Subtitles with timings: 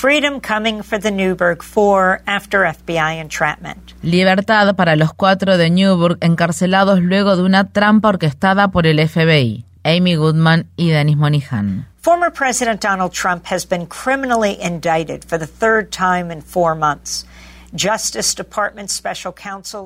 [0.00, 3.92] Freedom coming for the Newburgh Four after FBI entrapment.
[4.02, 9.66] Libertad para los cuatro de Newburgh encarcelados luego de una trampa orquestada por el FBI.
[9.84, 11.86] Amy Goodman y Dennis Monihan.
[12.00, 17.26] Former President Donald Trump has been criminally indicted for the third time in four months.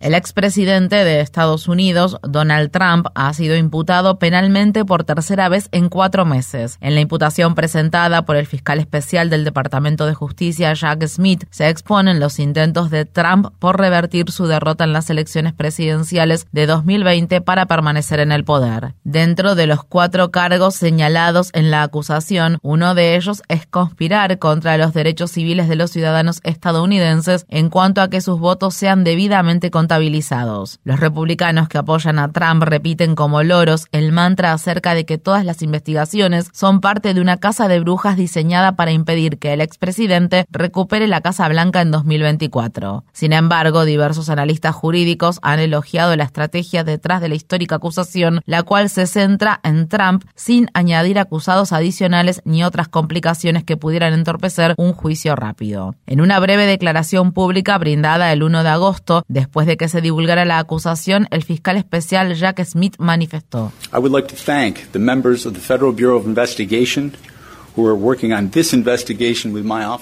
[0.00, 5.88] El expresidente de Estados Unidos, Donald Trump, ha sido imputado penalmente por tercera vez en
[5.88, 6.76] cuatro meses.
[6.80, 11.68] En la imputación presentada por el fiscal especial del Departamento de Justicia, Jack Smith, se
[11.68, 17.40] exponen los intentos de Trump por revertir su derrota en las elecciones presidenciales de 2020
[17.42, 18.94] para permanecer en el poder.
[19.04, 24.76] Dentro de los cuatro cargos señalados en la acusación, uno de ellos es conspirar contra
[24.78, 29.04] los derechos civiles de los ciudadanos estadounidenses en en cuanto a que sus votos sean
[29.04, 30.80] debidamente contabilizados.
[30.84, 35.44] Los republicanos que apoyan a Trump repiten como loros el mantra acerca de que todas
[35.44, 40.46] las investigaciones son parte de una casa de brujas diseñada para impedir que el expresidente
[40.50, 43.04] recupere la Casa Blanca en 2024.
[43.12, 48.62] Sin embargo, diversos analistas jurídicos han elogiado la estrategia detrás de la histórica acusación, la
[48.62, 54.74] cual se centra en Trump sin añadir acusados adicionales ni otras complicaciones que pudieran entorpecer
[54.78, 55.94] un juicio rápido.
[56.06, 60.44] En una breve declaración pública brindada el 1 de agosto, después de que se divulgara
[60.44, 63.72] la acusación, el fiscal especial Jack Smith manifestó.
[63.92, 67.12] I would like to thank the members of the Federal Bureau of Investigation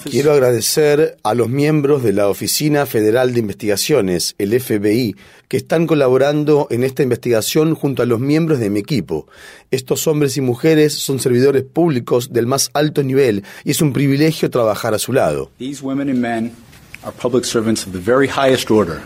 [0.04, 5.14] Quiero agradecer a los miembros de la Oficina Federal de Investigaciones, el FBI,
[5.46, 9.26] que están colaborando en esta investigación junto a los miembros de mi equipo.
[9.70, 14.48] Estos hombres y mujeres son servidores públicos del más alto nivel y es un privilegio
[14.48, 15.50] trabajar a su lado.
[15.58, 16.52] These women and men
[17.06, 19.04] are public servants of the very highest order,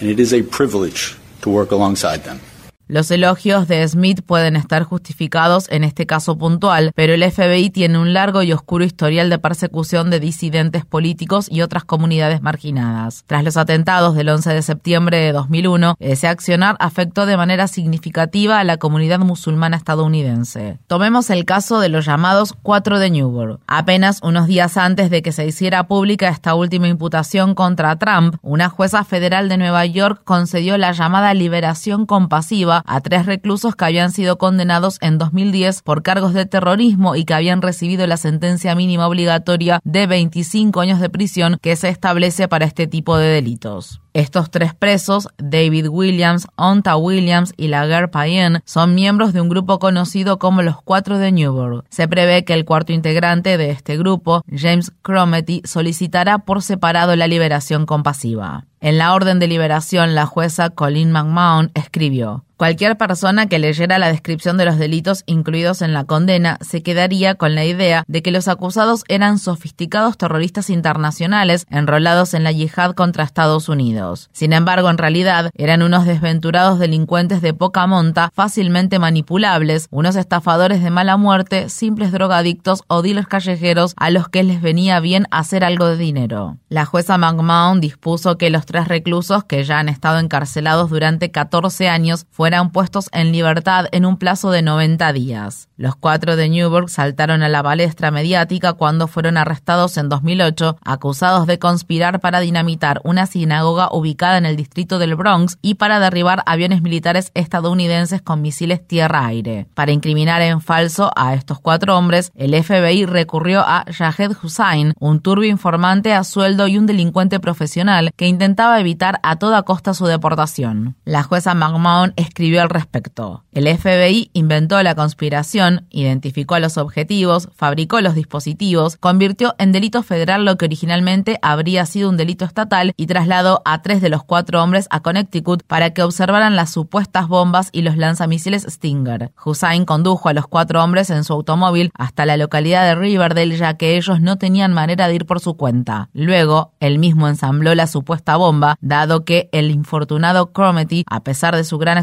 [0.00, 2.40] and it is a privilege to work alongside them.
[2.90, 7.98] Los elogios de Smith pueden estar justificados en este caso puntual, pero el FBI tiene
[7.98, 13.24] un largo y oscuro historial de persecución de disidentes políticos y otras comunidades marginadas.
[13.26, 18.58] Tras los atentados del 11 de septiembre de 2001, ese accionar afectó de manera significativa
[18.58, 20.78] a la comunidad musulmana estadounidense.
[20.86, 23.60] Tomemos el caso de los llamados Cuatro de Newburgh.
[23.66, 28.70] Apenas unos días antes de que se hiciera pública esta última imputación contra Trump, una
[28.70, 34.12] jueza federal de Nueva York concedió la llamada liberación compasiva a tres reclusos que habían
[34.12, 39.06] sido condenados en 2010 por cargos de terrorismo y que habían recibido la sentencia mínima
[39.06, 44.00] obligatoria de 25 años de prisión que se establece para este tipo de delitos.
[44.14, 49.78] Estos tres presos, David Williams, Onta Williams y Laguerre Payen, son miembros de un grupo
[49.78, 51.84] conocido como los Cuatro de Newburgh.
[51.88, 57.28] Se prevé que el cuarto integrante de este grupo, James Crometty, solicitará por separado la
[57.28, 58.64] liberación compasiva.
[58.80, 64.08] En la orden de liberación, la jueza Colleen McMahon escribió Cualquier persona que leyera la
[64.08, 68.32] descripción de los delitos incluidos en la condena se quedaría con la idea de que
[68.32, 74.28] los acusados eran sofisticados terroristas internacionales enrolados en la yihad contra Estados Unidos.
[74.32, 80.82] Sin embargo, en realidad eran unos desventurados delincuentes de poca monta, fácilmente manipulables, unos estafadores
[80.82, 85.62] de mala muerte, simples drogadictos o dealers callejeros a los que les venía bien hacer
[85.62, 86.56] algo de dinero.
[86.68, 91.88] La jueza McMahon dispuso que los tres reclusos que ya han estado encarcelados durante 14
[91.88, 95.68] años fueran fueran puestos en libertad en un plazo de 90 días.
[95.76, 101.46] Los cuatro de Newburgh saltaron a la palestra mediática cuando fueron arrestados en 2008, acusados
[101.46, 106.42] de conspirar para dinamitar una sinagoga ubicada en el distrito del Bronx y para derribar
[106.46, 109.66] aviones militares estadounidenses con misiles tierra-aire.
[109.74, 115.20] Para incriminar en falso a estos cuatro hombres, el FBI recurrió a Shahed Hussain, un
[115.20, 120.06] turbio informante a sueldo y un delincuente profesional que intentaba evitar a toda costa su
[120.06, 120.96] deportación.
[121.04, 123.42] La jueza McMahon escribió al respecto.
[123.50, 130.04] El FBI inventó la conspiración, identificó a los objetivos, fabricó los dispositivos, convirtió en delito
[130.04, 134.22] federal lo que originalmente habría sido un delito estatal y trasladó a tres de los
[134.22, 139.32] cuatro hombres a Connecticut para que observaran las supuestas bombas y los lanzamisiles Stinger.
[139.44, 143.74] Hussein condujo a los cuatro hombres en su automóvil hasta la localidad de Riverdale ya
[143.74, 146.08] que ellos no tenían manera de ir por su cuenta.
[146.12, 151.64] Luego, él mismo ensambló la supuesta bomba, dado que el infortunado Crometty, a pesar de
[151.64, 151.98] su gran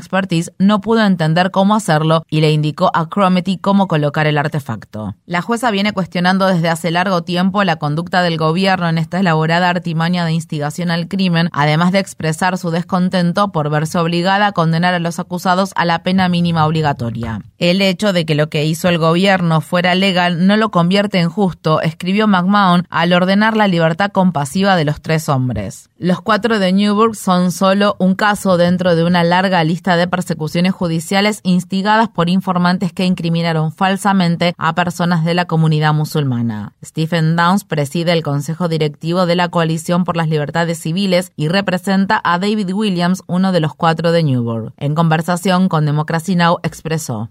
[0.60, 5.16] no pudo entender cómo hacerlo y le indicó a Crometty cómo colocar el artefacto.
[5.26, 9.70] La jueza viene cuestionando desde hace largo tiempo la conducta del gobierno en esta elaborada
[9.70, 14.94] artimaña de instigación al crimen, además de expresar su descontento por verse obligada a condenar
[14.94, 17.42] a los acusados a la pena mínima obligatoria.
[17.58, 21.30] El hecho de que lo que hizo el gobierno fuera legal no lo convierte en
[21.30, 25.90] justo, escribió McMahon al ordenar la libertad compasiva de los tres hombres.
[25.98, 30.72] Los cuatro de Newburgh son solo un caso dentro de una larga lista de persecuciones
[30.72, 36.74] judiciales instigadas por informantes que incriminaron falsamente a personas de la comunidad musulmana.
[36.82, 42.22] Stephen Downs preside el Consejo Directivo de la Coalición por las Libertades Civiles y representa
[42.24, 44.72] a David Williams, uno de los cuatro de Newburgh.
[44.78, 46.60] En conversación con Democracy Now!
[46.64, 47.30] expresó.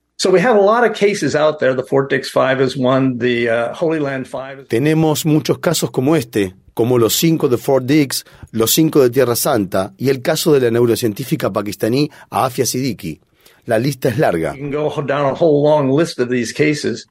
[4.69, 9.37] Tenemos muchos casos como este, como los cinco de Fort Dix, los cinco de Tierra
[9.37, 13.21] Santa y el caso de la neurocientífica pakistaní Afia Siddiqui.
[13.67, 14.55] La lista es larga.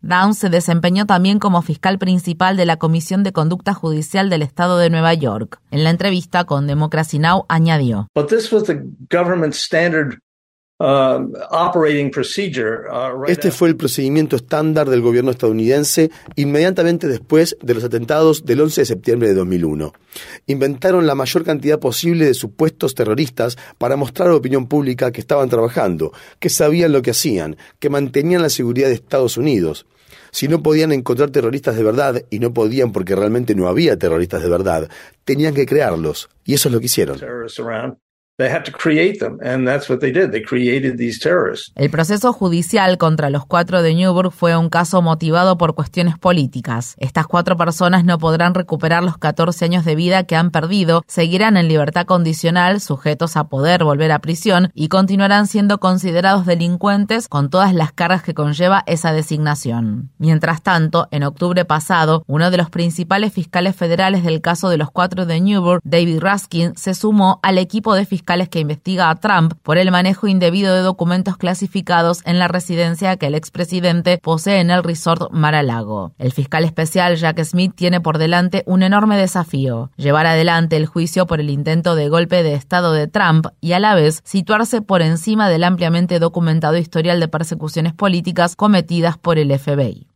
[0.02, 4.78] Downs se desempeñó también como fiscal principal de la Comisión de Conducta Judicial del Estado
[4.78, 5.60] de Nueva York.
[5.72, 7.46] En la entrevista con Democracy Now!
[7.50, 8.08] añadió.
[10.84, 18.44] Uh, uh, este fue el procedimiento estándar del gobierno estadounidense inmediatamente después de los atentados
[18.44, 19.94] del 11 de septiembre de 2001.
[20.48, 25.22] Inventaron la mayor cantidad posible de supuestos terroristas para mostrar a la opinión pública que
[25.22, 29.86] estaban trabajando, que sabían lo que hacían, que mantenían la seguridad de Estados Unidos.
[30.32, 34.44] Si no podían encontrar terroristas de verdad, y no podían porque realmente no había terroristas
[34.44, 34.90] de verdad,
[35.24, 37.18] tenían que crearlos, y eso es lo que hicieron.
[41.76, 46.96] El proceso judicial contra los cuatro de Newburgh fue un caso motivado por cuestiones políticas.
[46.98, 51.58] Estas cuatro personas no podrán recuperar los 14 años de vida que han perdido, seguirán
[51.58, 57.52] en libertad condicional, sujetos a poder volver a prisión y continuarán siendo considerados delincuentes con
[57.52, 60.10] todas las cargas que conlleva esa designación.
[60.18, 64.90] Mientras tanto, en octubre pasado, uno de los principales fiscales federales del caso de los
[64.90, 69.56] cuatro de Newburgh, David Raskin, se sumó al equipo de fiscales que investiga a Trump
[69.64, 74.72] por el manejo indebido de documentos clasificados en la residencia que el expresidente posee en
[74.72, 76.14] el resort Mar-a-Lago.
[76.18, 81.28] El fiscal especial Jack Smith tiene por delante un enorme desafío, llevar adelante el juicio
[81.28, 85.02] por el intento de golpe de Estado de Trump y a la vez situarse por
[85.02, 90.13] encima del ampliamente documentado historial de persecuciones políticas cometidas por el FBI.